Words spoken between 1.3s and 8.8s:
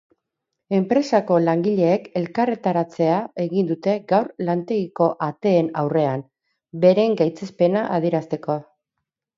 langileek elkarretaratzea egin dute gaur lantegiko ateen aurrean, beren gaitzespena adierazteko.